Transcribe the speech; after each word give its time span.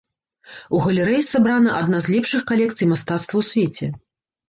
У 0.77 0.81
галерэі 0.85 1.27
сабрана 1.27 1.77
адна 1.83 1.97
з 2.07 2.17
лепшых 2.17 2.41
калекцый 2.55 2.93
мастацтва 2.97 3.35
ў 3.47 3.55
свеце. 3.55 3.97